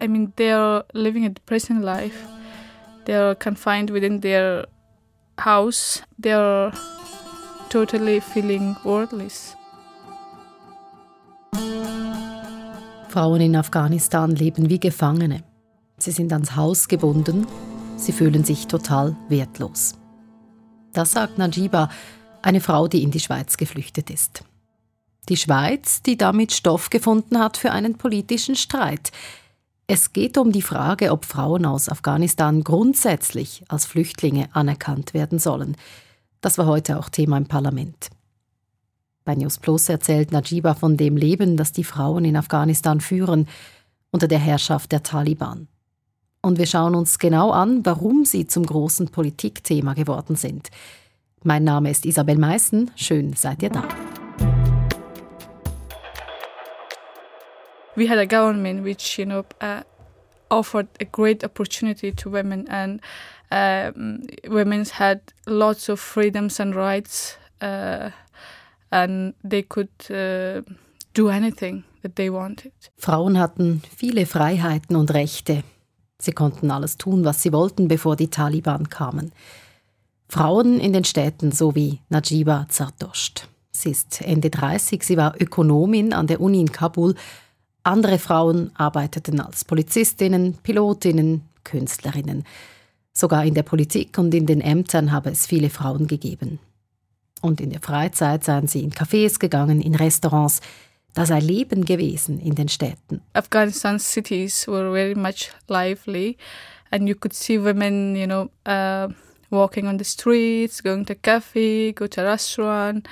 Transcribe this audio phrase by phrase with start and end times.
[0.00, 2.26] I mean, they're living a depressing life.
[3.04, 4.66] They're confined within their
[5.38, 6.02] house.
[6.18, 6.72] They're
[7.68, 9.56] totally feeling worthless.
[13.08, 15.42] Frauen in Afghanistan leben wie Gefangene.
[15.98, 17.46] Sie sind ans Haus gebunden,
[17.96, 19.94] sie fühlen sich total wertlos.
[20.92, 21.90] Das sagt Najiba,
[22.42, 24.44] eine Frau, die in die Schweiz geflüchtet ist.
[25.28, 29.12] Die Schweiz, die damit Stoff gefunden hat für einen politischen Streit.
[29.92, 35.76] Es geht um die Frage, ob Frauen aus Afghanistan grundsätzlich als Flüchtlinge anerkannt werden sollen.
[36.40, 38.08] Das war heute auch Thema im Parlament.
[39.24, 43.48] Bei News Plus erzählt Najiba von dem Leben, das die Frauen in Afghanistan führen,
[44.12, 45.66] unter der Herrschaft der Taliban.
[46.40, 50.70] Und wir schauen uns genau an, warum sie zum großen Politikthema geworden sind.
[51.42, 53.88] Mein Name ist Isabel Meissen, schön seid ihr da.
[57.96, 59.82] We had a government which, you know, uh,
[60.50, 63.00] offered a great opportunity to women, and
[63.50, 67.36] um, women had lots of freedoms and rights.
[67.60, 68.10] Uh,
[68.90, 70.62] and they could uh,
[71.14, 72.72] do anything that they wanted.
[72.96, 75.62] Frauen hatten viele Freiheiten und Rechte.
[76.18, 79.32] Sie konnten alles tun, was sie wollten, bevor die Taliban kamen.
[80.28, 83.48] Frauen in den Städten, so wie Najiba Zardosht.
[83.72, 87.14] Sie ist Ende 30, sie war Ökonomin an der Uni in Kabul.
[87.82, 92.44] Andere Frauen arbeiteten als Polizistinnen, Pilotinnen, Künstlerinnen.
[93.12, 96.58] Sogar in der Politik und in den Ämtern habe es viele Frauen gegeben.
[97.40, 100.60] Und in der Freizeit seien sie in Cafés gegangen, in Restaurants.
[101.14, 103.20] Da sei Leben gewesen in den Städten.
[103.32, 106.36] Afghanistan's cities were very much lively
[106.90, 109.08] and you could see women, you know, uh,
[109.50, 113.08] walking on the streets, going to a cafe, go to a restaurant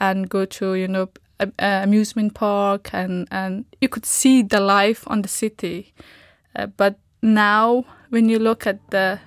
[0.00, 1.08] and go to, you know,
[1.40, 5.92] a, a amusement park and, and you could see the life on the city.
[6.56, 9.18] Uh, but now when you look at the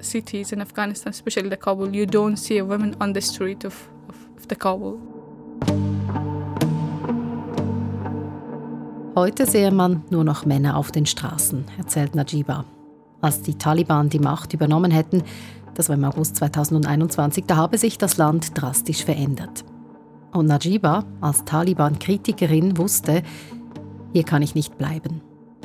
[0.00, 3.88] cities in Afghanistan, especially the Kabul, you don't see a woman on the street of,
[4.08, 4.98] of, of the Kabul.
[9.16, 12.64] Heute sehe man nur noch Männer auf den Straßen, erzählt Najiba.
[13.20, 15.24] Als die Taliban die Macht übernommen hätten,
[15.74, 19.64] das war im August 2021, da habe sich das Land drastisch verändert.
[20.32, 23.22] Und Najiba als Taliban-Kritikerin wusste,
[24.12, 25.20] hier kann ich nicht bleiben.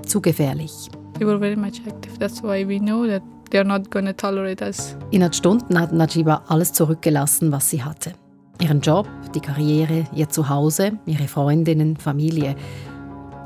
[0.06, 0.90] Zu gefährlich.
[1.20, 2.18] We were very much active.
[2.20, 3.22] That's why we know that
[3.52, 4.98] they're not going to tolerate us.
[5.12, 8.14] Innerhalb Stunden hat Najiba alles zurückgelassen, was sie hatte.
[8.62, 12.56] Ihren Job, die Karriere, ihr Zuhause, ihre Freundinnen, Familie.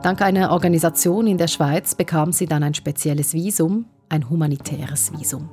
[0.03, 5.50] Dank einer Organisation in der Schweiz bekam sie dann ein spezielles Visum, ein humanitäres Visum.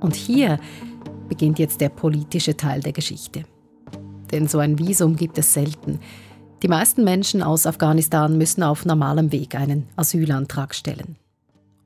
[0.00, 0.58] Und hier
[1.28, 3.44] beginnt jetzt der politische Teil der Geschichte.
[4.30, 6.00] Denn so ein Visum gibt es selten.
[6.62, 11.16] Die meisten Menschen aus Afghanistan müssen auf normalem Weg einen Asylantrag stellen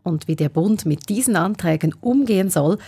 [0.08, 2.78] und wie der Bund mit diesen Anträgen umgehen soll,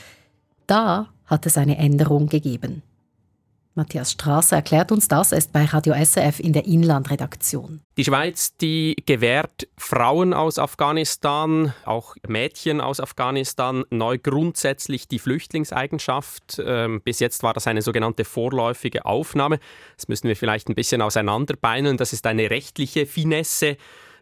[0.66, 2.82] da hat es eine Änderung gegeben.
[3.80, 5.32] Matthias Strasser erklärt uns das.
[5.32, 7.80] Er ist bei Radio SRF in der Inlandredaktion.
[7.96, 16.62] Die Schweiz, die gewährt Frauen aus Afghanistan, auch Mädchen aus Afghanistan, neu grundsätzlich die Flüchtlingseigenschaft.
[16.62, 19.58] Ähm, bis jetzt war das eine sogenannte vorläufige Aufnahme.
[19.96, 21.96] Das müssen wir vielleicht ein bisschen auseinanderbeinen.
[21.96, 23.78] Das ist eine rechtliche Finesse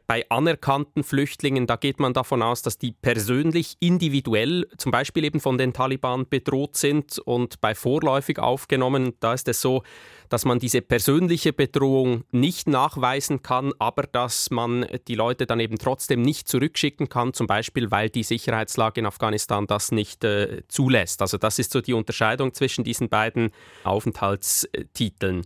[0.09, 5.39] bei anerkannten Flüchtlingen, da geht man davon aus, dass die persönlich, individuell, zum Beispiel eben
[5.39, 7.19] von den Taliban bedroht sind.
[7.19, 9.83] Und bei vorläufig aufgenommen, da ist es so,
[10.31, 15.77] dass man diese persönliche Bedrohung nicht nachweisen kann, aber dass man die Leute dann eben
[15.77, 21.21] trotzdem nicht zurückschicken kann, zum Beispiel weil die Sicherheitslage in Afghanistan das nicht äh, zulässt.
[21.21, 23.51] Also das ist so die Unterscheidung zwischen diesen beiden
[23.85, 25.45] Aufenthaltstiteln.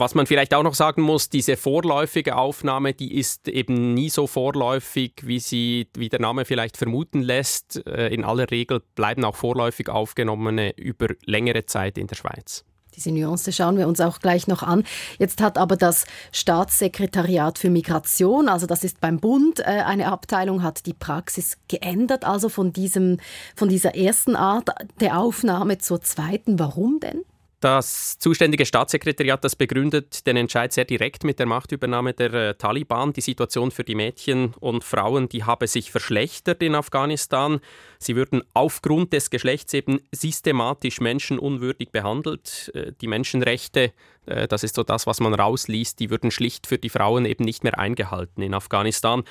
[0.00, 4.28] Was man vielleicht auch noch sagen muss, diese vorläufige Aufnahme, die ist eben nie so
[4.28, 7.84] vorläufig, wie sie, wie der Name vielleicht vermuten lässt.
[7.84, 12.64] Äh, in aller Regel bleiben auch vorläufig Aufgenommene über längere Zeit in der Schweiz.
[12.94, 14.84] Diese Nuance schauen wir uns auch gleich noch an.
[15.18, 20.62] Jetzt hat aber das Staatssekretariat für Migration, also das ist beim Bund äh, eine Abteilung,
[20.62, 23.18] hat die Praxis geändert, also von, diesem,
[23.56, 24.68] von dieser ersten Art
[25.00, 26.60] der Aufnahme zur zweiten.
[26.60, 27.24] Warum denn?
[27.60, 33.12] Das zuständige Staatssekretariat, das begründet den Entscheid sehr direkt mit der Machtübernahme der äh, Taliban.
[33.12, 37.58] Die Situation für die Mädchen und Frauen, die habe sich verschlechtert in Afghanistan.
[37.98, 42.70] Sie würden aufgrund des Geschlechts eben systematisch menschenunwürdig behandelt.
[42.74, 43.92] Äh, die Menschenrechte,
[44.26, 47.42] äh, das ist so das, was man rausliest, die würden schlicht für die Frauen eben
[47.42, 49.24] nicht mehr eingehalten in Afghanistan.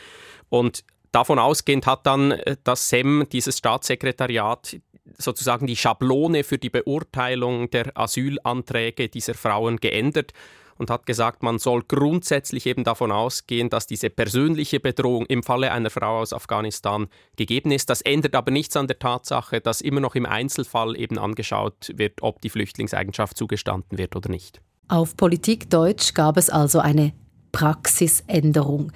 [0.49, 0.83] Und
[1.13, 2.35] Davon ausgehend hat dann
[2.65, 4.77] das SEM, dieses Staatssekretariat,
[5.17, 10.33] sozusagen die Schablone für die Beurteilung der Asylanträge dieser Frauen geändert.
[10.79, 15.71] und hat gesagt, man soll grundsätzlich eben davon ausgehen, dass diese persönliche Bedrohung im Falle
[15.71, 17.89] einer Frau aus Afghanistan gegeben ist.
[17.89, 22.21] Das ändert aber nichts an der Tatsache, dass immer noch im Einzelfall eben angeschaut wird,
[22.21, 24.61] ob die Flüchtlingseigenschaft zugestanden wird oder nicht.
[24.87, 27.13] Auf Politik Deutsch gab es also eine
[27.51, 28.91] Praxisänderung.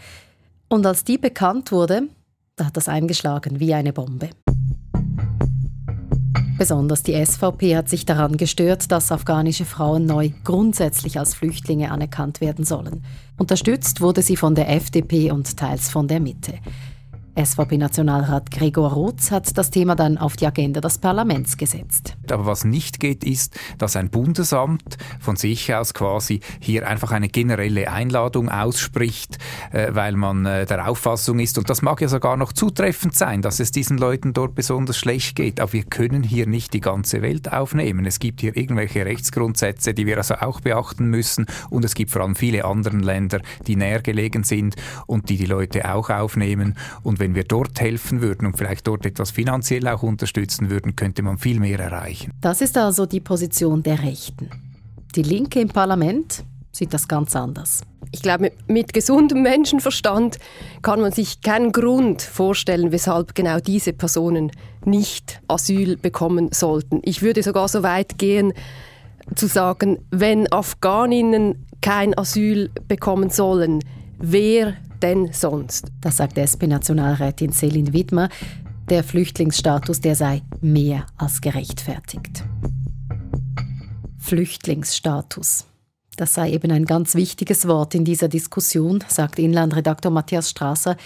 [0.70, 2.04] Und als die bekannt wurde,
[2.56, 4.30] da hat das eingeschlagen wie eine Bombe.
[6.57, 12.42] Besonders die SVP hat sich daran gestört, dass afghanische Frauen neu grundsätzlich als Flüchtlinge anerkannt
[12.42, 13.03] werden sollen.
[13.38, 16.53] Unterstützt wurde sie von der FDP und teils von der Mitte.
[17.36, 22.18] SVP-Nationalrat Gregor Rotz hat das Thema dann auf die Agenda des Parlaments gesetzt.
[22.30, 27.30] Aber was nicht geht, ist, dass ein Bundesamt von sich aus quasi hier einfach eine
[27.30, 29.38] generelle Einladung ausspricht,
[29.72, 33.42] äh, weil man äh, der Auffassung ist, und das mag ja sogar noch zutreffend sein,
[33.42, 35.62] dass es diesen Leuten dort besonders schlecht geht.
[35.62, 38.06] Aber wir können hier nicht die ganze Welt aufnehmen.
[38.06, 41.45] Es gibt hier irgendwelche Rechtsgrundsätze, die wir also auch beachten müssen.
[41.69, 44.75] Und es gibt vor allem viele andere Länder, die näher gelegen sind
[45.07, 46.75] und die die Leute auch aufnehmen.
[47.04, 51.22] Und wenn wir dort helfen würden und vielleicht dort etwas finanziell auch unterstützen würden, könnte
[51.22, 52.32] man viel mehr erreichen.
[52.42, 54.50] Das ist also die Position der Rechten.
[55.16, 57.82] Die Linke im Parlament sieht das ganz anders.
[58.12, 60.40] Ich glaube, mit gesundem Menschenverstand
[60.82, 64.52] kann man sich keinen Grund vorstellen, weshalb genau diese Personen
[64.84, 67.02] nicht Asyl bekommen sollten.
[67.04, 68.54] Ich würde sogar so weit gehen,
[69.36, 73.80] zu sagen, wenn Afghaninnen kein Asyl bekommen sollen,
[74.18, 75.92] wer denn sonst?
[76.01, 78.30] Das sagt SP-Nationalrätin Selin Widmer.
[78.89, 82.44] Der Flüchtlingsstatus, der sei mehr als gerechtfertigt.
[84.18, 85.65] Flüchtlingsstatus.
[86.18, 90.98] Das sei eben ein ganz wichtiges Wort in dieser Diskussion, sagt Inlandredaktor Matthias Strasser.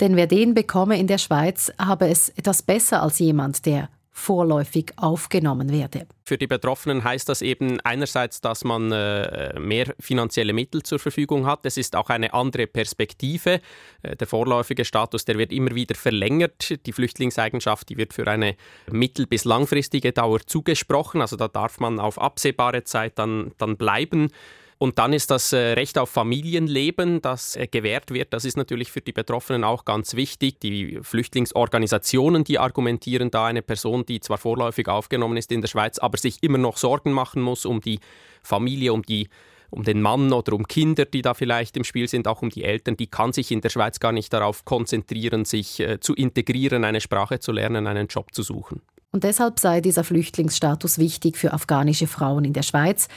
[0.00, 4.94] Denn wer den bekomme in der Schweiz, habe es etwas besser als jemand, der vorläufig
[4.96, 6.06] aufgenommen werde.
[6.24, 11.46] Für die Betroffenen heißt das eben einerseits, dass man äh, mehr finanzielle Mittel zur Verfügung
[11.46, 11.66] hat.
[11.66, 13.60] Es ist auch eine andere Perspektive.
[14.02, 16.86] Äh, der vorläufige Status, der wird immer wieder verlängert.
[16.86, 18.56] Die Flüchtlingseigenschaft, die wird für eine
[18.90, 21.20] mittel- bis langfristige Dauer zugesprochen.
[21.20, 24.30] Also da darf man auf absehbare Zeit dann, dann bleiben.
[24.78, 28.34] Und dann ist das äh, Recht auf Familienleben, das äh, gewährt wird.
[28.34, 30.60] Das ist natürlich für die Betroffenen auch ganz wichtig.
[30.60, 35.98] Die Flüchtlingsorganisationen, die argumentieren da eine Person, die zwar vorläufig aufgenommen ist in der Schweiz,
[35.98, 38.00] aber sich immer noch Sorgen machen muss um die
[38.42, 39.28] Familie, um die
[39.70, 42.62] um den Mann oder um Kinder, die da vielleicht im Spiel sind, auch um die
[42.62, 46.84] Eltern, die kann sich in der Schweiz gar nicht darauf konzentrieren, sich äh, zu integrieren,
[46.84, 48.80] eine Sprache zu lernen, einen Job zu suchen.
[49.10, 53.08] Und deshalb sei dieser Flüchtlingsstatus wichtig für afghanische Frauen in der Schweiz.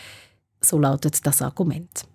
[0.62, 2.06] So lautet das Argument.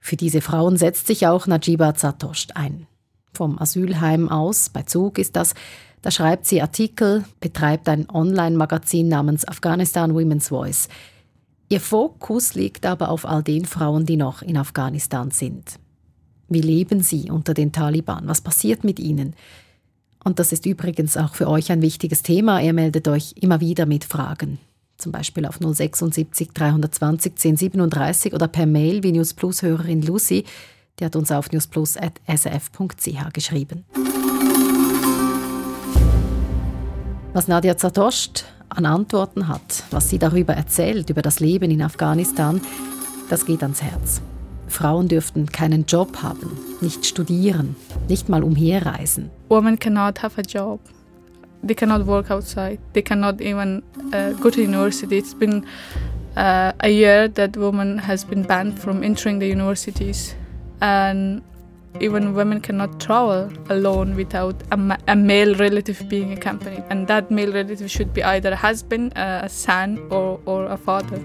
[0.00, 2.86] Für diese Frauen setzt sich auch Najiba Zatosht ein.
[3.32, 5.54] Vom Asylheim aus, bei Zug ist das,
[6.02, 10.88] da schreibt sie Artikel, betreibt ein Online-Magazin namens Afghanistan Women's Voice.
[11.68, 15.78] Ihr Fokus liegt aber auf all den Frauen, die noch in Afghanistan sind.
[16.48, 18.26] Wie leben sie unter den Taliban?
[18.26, 19.36] Was passiert mit ihnen?
[20.24, 22.60] Und das ist übrigens auch für euch ein wichtiges Thema.
[22.60, 24.58] Ihr meldet euch immer wieder mit Fragen
[25.00, 30.44] zum Beispiel auf 076 320 1037 oder per Mail wie News Plus Hörerin Lucy,
[30.98, 33.84] die hat uns auf newsplus.sf.ch geschrieben.
[37.32, 42.60] Was Nadia Zatoscht an Antworten hat, was sie darüber erzählt, über das Leben in Afghanistan,
[43.28, 44.20] das geht ans Herz.
[44.66, 47.76] Frauen dürften keinen Job haben, nicht studieren,
[48.08, 49.30] nicht mal umherreisen.
[49.48, 50.80] Women cannot have a job.
[51.62, 52.78] They cannot work outside.
[52.92, 55.18] They cannot even uh, go to university.
[55.18, 55.66] It's been
[56.36, 60.34] uh, a year that women has been banned from entering the universities,
[60.80, 61.42] and
[62.00, 66.84] even women cannot travel alone without a, ma- a male relative being accompanied.
[66.88, 71.20] And that male relative should be either a husband, a son, or, or a father.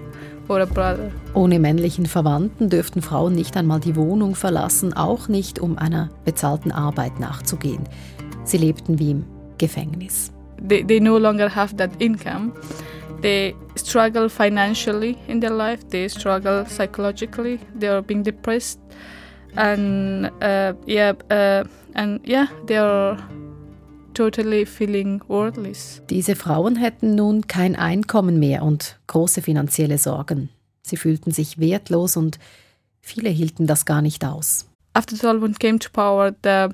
[1.33, 6.71] Ohne männlichen Verwandten dürften Frauen nicht einmal die Wohnung verlassen, auch nicht um einer bezahlten
[6.71, 7.81] Arbeit nachzugehen.
[8.43, 9.25] Sie lebten wie im
[9.57, 10.31] Gefängnis.
[10.57, 12.53] They, they no longer have that income.
[13.21, 18.79] They struggle financially in their life, they struggle psychologically, they are being depressed.
[19.55, 21.63] And uh, yeah, uh,
[21.95, 23.17] and yeah, they are
[24.13, 26.01] totally feeling worthless.
[26.09, 30.49] Diese Frauen hätten nun kein Einkommen mehr und große finanzielle Sorgen.
[30.81, 32.37] Sie fühlten sich wertlos und
[33.01, 34.67] viele hielten das gar nicht aus.
[34.93, 36.69] After Taliban came to power, the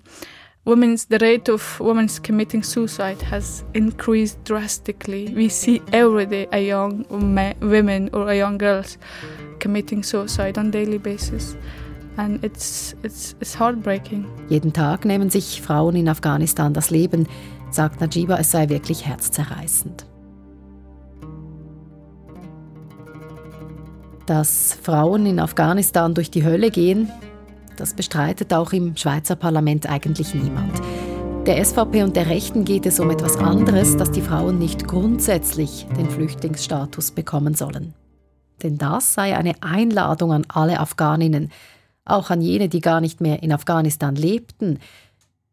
[0.66, 5.34] women's the rate of women committing suicide has increased drastically.
[5.36, 7.06] We see every day a young
[7.60, 8.98] women or a young girls
[9.60, 11.56] committing suicide on daily basis.
[12.18, 14.26] And it's, it's, it's heartbreaking.
[14.50, 17.28] Jeden Tag nehmen sich Frauen in Afghanistan das Leben,
[17.72, 20.06] sagt Najiba, es sei wirklich herzzerreißend.
[24.26, 27.10] Dass Frauen in Afghanistan durch die Hölle gehen,
[27.78, 30.82] das bestreitet auch im Schweizer Parlament eigentlich niemand.
[31.46, 35.88] Der SVP und der Rechten geht es um etwas anderes, dass die Frauen nicht grundsätzlich
[35.98, 37.96] den Flüchtlingsstatus bekommen sollen.
[38.62, 41.52] Denn das sei eine Einladung an alle Afghaninnen,
[42.06, 44.80] auch an jene, die gar nicht mehr in Afghanistan lebten.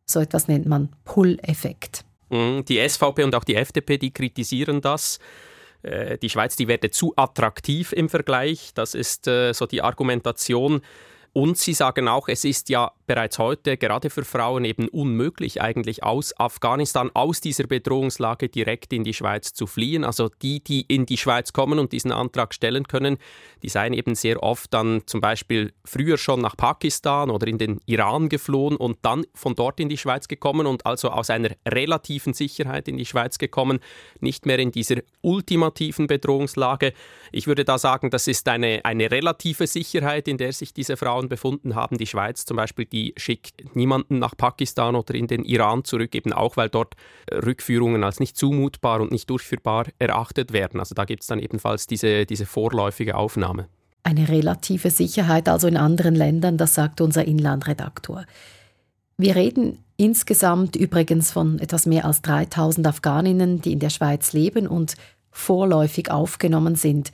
[0.05, 2.05] So etwas nennt man Pull-Effekt.
[2.31, 5.19] Mhm, die SVP und auch die FDP, die kritisieren das.
[5.83, 8.73] Äh, die Schweiz, die werde zu attraktiv im Vergleich.
[8.75, 10.83] Das ist äh, so die Argumentation.
[11.33, 16.05] Und sie sagen auch, es ist ja bereits heute gerade für Frauen eben unmöglich, eigentlich
[16.05, 20.05] aus Afghanistan, aus dieser Bedrohungslage direkt in die Schweiz zu fliehen.
[20.05, 23.17] Also die, die in die Schweiz kommen und diesen Antrag stellen können,
[23.63, 27.81] die seien eben sehr oft dann zum Beispiel früher schon nach Pakistan oder in den
[27.87, 32.35] Iran geflohen und dann von dort in die Schweiz gekommen und also aus einer relativen
[32.35, 33.81] Sicherheit in die Schweiz gekommen,
[34.21, 36.93] nicht mehr in dieser ultimativen Bedrohungslage.
[37.33, 41.31] Ich würde da sagen, das ist eine, eine relative Sicherheit, in der sich diese Frauen
[41.31, 41.97] befunden haben.
[41.97, 46.33] Die Schweiz zum Beispiel, die schickt niemanden nach Pakistan oder in den Iran zurück, eben
[46.33, 46.95] auch weil dort
[47.27, 50.81] äh, Rückführungen als nicht zumutbar und nicht durchführbar erachtet werden.
[50.81, 53.69] Also da gibt es dann ebenfalls diese, diese vorläufige Aufnahme.
[54.03, 58.25] Eine relative Sicherheit also in anderen Ländern, das sagt unser Inlandredaktor.
[59.17, 64.69] Wir reden insgesamt übrigens von etwas mehr als 3000 Afghaninnen, die in der Schweiz leben
[64.69, 64.95] und
[65.31, 67.11] vorläufig aufgenommen sind.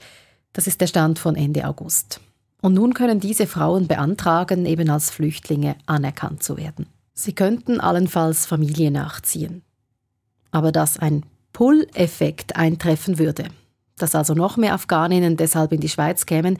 [0.53, 2.21] Das ist der Stand von Ende August.
[2.65, 6.87] Und nun können diese Frauen beantragen, eben als Flüchtlinge anerkannt zu werden.
[7.13, 9.61] Sie könnten allenfalls Familie nachziehen.
[10.49, 13.49] Aber dass ein Pull-Effekt eintreffen würde,
[13.99, 16.57] dass also noch mehr Afghaninnen deshalb in die Schweiz kämen,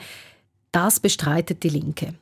[0.71, 2.13] das bestreitet die Linke.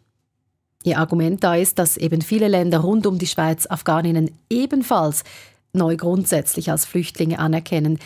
[0.85, 5.25] Ihr Argument da ist, dass eben viele Länder rund um die Schweiz Afghaninnen ebenfalls
[5.73, 7.99] neu grundsätzlich als Flüchtlinge anerkennen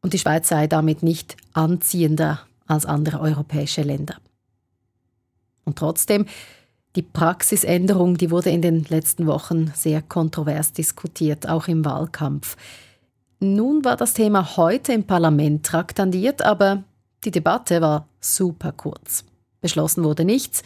[0.00, 4.16] und die Schweiz sei damit nicht anziehender als andere europäische Länder.
[5.70, 6.26] Und trotzdem,
[6.96, 12.56] die Praxisänderung, die wurde in den letzten Wochen sehr kontrovers diskutiert, auch im Wahlkampf.
[13.38, 16.82] Nun war das Thema heute im Parlament traktandiert, aber
[17.24, 19.22] die Debatte war super kurz.
[19.60, 20.64] Beschlossen wurde nichts,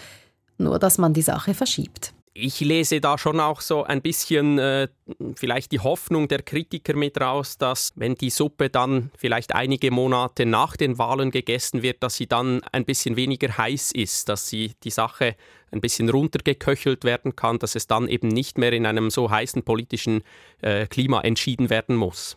[0.56, 4.88] nur dass man die Sache verschiebt ich lese da schon auch so ein bisschen äh,
[5.36, 10.44] vielleicht die Hoffnung der Kritiker mit raus, dass wenn die Suppe dann vielleicht einige Monate
[10.44, 14.72] nach den Wahlen gegessen wird, dass sie dann ein bisschen weniger heiß ist, dass sie
[14.82, 15.36] die Sache
[15.70, 19.62] ein bisschen runtergeköchelt werden kann, dass es dann eben nicht mehr in einem so heißen
[19.62, 20.22] politischen
[20.60, 22.36] äh, Klima entschieden werden muss.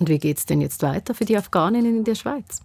[0.00, 2.60] Und wie geht es denn jetzt weiter für die Afghaninnen in der Schweiz?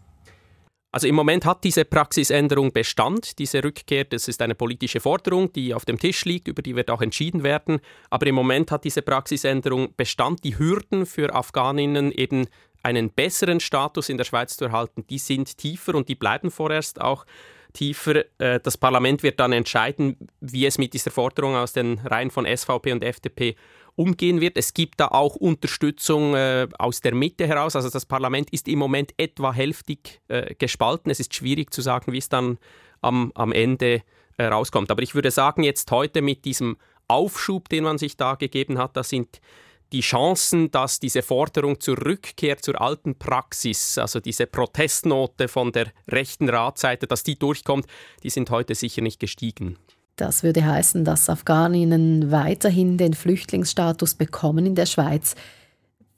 [0.94, 5.74] Also im Moment hat diese Praxisänderung Bestand, diese Rückkehr, das ist eine politische Forderung, die
[5.74, 7.80] auf dem Tisch liegt, über die wird auch entschieden werden.
[8.12, 10.44] Aber im Moment hat diese Praxisänderung Bestand.
[10.44, 12.46] Die Hürden für Afghaninnen eben
[12.84, 17.02] einen besseren Status in der Schweiz zu erhalten, die sind tiefer und die bleiben vorerst
[17.02, 17.26] auch
[17.74, 18.24] tiefer.
[18.39, 22.46] Äh, das Parlament wird dann entscheiden, wie es mit dieser Forderung aus den Reihen von
[22.46, 23.56] SVP und FDP
[23.96, 24.58] umgehen wird.
[24.58, 27.75] Es gibt da auch Unterstützung äh, aus der Mitte heraus.
[27.75, 31.12] Also das Parlament ist im Moment etwa hälftig äh, gespalten.
[31.12, 32.58] Es ist schwierig zu sagen, wie es dann
[33.01, 34.01] am, am Ende
[34.38, 34.89] äh, rauskommt.
[34.89, 36.77] Aber ich würde sagen, jetzt heute mit diesem
[37.08, 39.42] Aufschub, den man sich da gegeben hat, da sind
[39.94, 45.88] die Chancen, dass diese Forderung zur Rückkehr zur alten Praxis, also diese Protestnote von der
[46.10, 47.86] rechten Ratseite, dass die durchkommt,
[48.24, 49.78] die sind heute sicher nicht gestiegen.
[50.16, 55.36] Das würde heißen, dass Afghaninnen weiterhin den Flüchtlingsstatus bekommen in der Schweiz.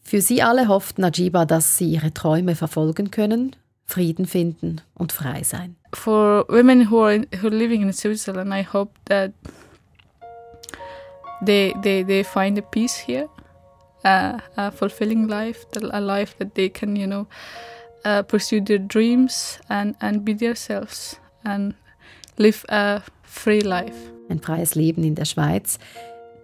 [0.01, 3.55] Für sie alle hofft Najiba, dass sie ihre Träume verfolgen können,
[3.85, 5.75] Frieden finden und frei sein.
[5.93, 9.31] For women who are, who are living in Switzerland, I hope that
[11.45, 13.29] they, they, they find a peace here,
[14.05, 17.27] uh, a fulfilling life, a life that they can, you know,
[18.05, 21.73] uh, pursue their dreams and, and be themselves and
[22.37, 23.95] live a free life.
[24.29, 25.79] Ein freies Leben in der Schweiz.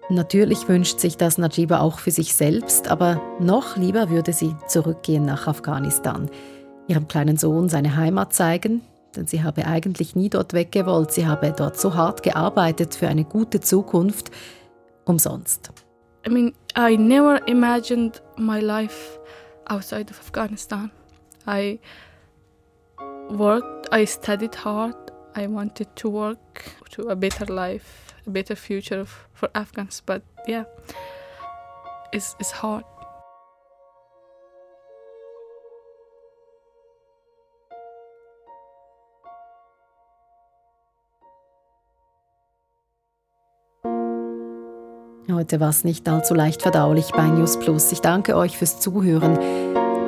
[0.09, 5.23] Natürlich wünscht sich das Najiba auch für sich selbst, aber noch lieber würde sie zurückgehen
[5.23, 6.29] nach Afghanistan,
[6.87, 8.81] ihrem kleinen Sohn seine Heimat zeigen,
[9.15, 13.23] denn sie habe eigentlich nie dort weggewollt, sie habe dort so hart gearbeitet für eine
[13.23, 14.31] gute Zukunft,
[15.05, 15.71] umsonst.
[16.25, 19.17] I mean, I never imagined my life
[19.67, 20.91] outside of Afghanistan.
[21.47, 21.79] I
[23.29, 24.95] worked, I studied hard,
[25.35, 30.01] I wanted to work to a better life, a better future for Afghans.
[30.05, 30.65] But yeah,
[32.13, 32.83] it's, it's hard.
[45.41, 47.91] Heute war es nicht allzu leicht verdaulich bei News Plus.
[47.91, 49.39] Ich danke euch fürs Zuhören.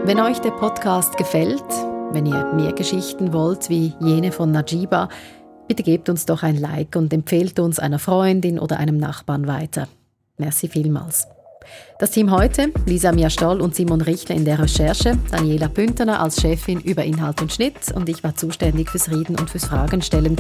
[0.06, 1.64] Wenn euch der Podcast gefällt,
[2.12, 5.10] Wenn ihr mehr Geschichten wollt wie jene von Najiba,
[5.68, 9.88] bitte gebt uns doch ein Like und empfehlt uns einer Freundin oder einem Nachbarn weiter.
[10.38, 11.28] Merci vielmals.
[11.98, 16.40] Das Team heute, Lisa Mia Stoll und Simon Richler in der Recherche, Daniela Pünterner als
[16.40, 20.36] Chefin über Inhalt und Schnitt und ich war zuständig fürs Reden und fürs Fragenstellen,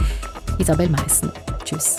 [0.60, 1.32] Isabel Meissen.
[1.66, 1.98] Tschüss.